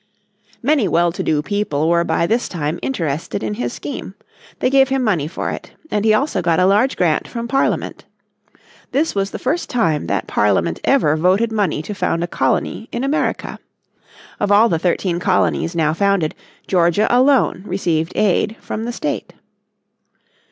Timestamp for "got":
6.41-6.59